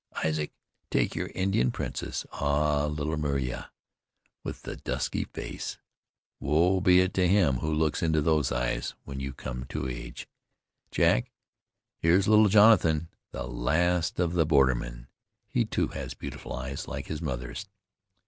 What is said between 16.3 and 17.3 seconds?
eyes, big like his